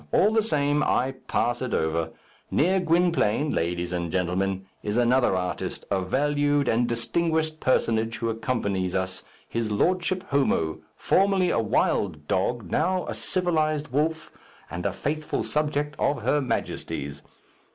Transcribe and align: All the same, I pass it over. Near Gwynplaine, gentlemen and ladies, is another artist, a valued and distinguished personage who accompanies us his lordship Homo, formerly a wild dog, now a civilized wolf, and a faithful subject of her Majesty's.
All 0.11 0.33
the 0.33 0.41
same, 0.41 0.81
I 0.81 1.11
pass 1.27 1.61
it 1.61 1.75
over. 1.75 2.09
Near 2.49 2.79
Gwynplaine, 2.79 3.51
gentlemen 3.51 4.49
and 4.49 4.59
ladies, 4.63 4.67
is 4.81 4.97
another 4.97 5.35
artist, 5.35 5.85
a 5.91 6.01
valued 6.03 6.67
and 6.67 6.87
distinguished 6.89 7.59
personage 7.59 8.17
who 8.17 8.27
accompanies 8.31 8.95
us 8.95 9.21
his 9.47 9.69
lordship 9.69 10.23
Homo, 10.29 10.79
formerly 10.95 11.51
a 11.51 11.59
wild 11.59 12.27
dog, 12.27 12.71
now 12.71 13.05
a 13.05 13.13
civilized 13.13 13.89
wolf, 13.89 14.31
and 14.71 14.87
a 14.87 14.91
faithful 14.91 15.43
subject 15.43 15.95
of 15.99 16.23
her 16.23 16.41
Majesty's. 16.41 17.21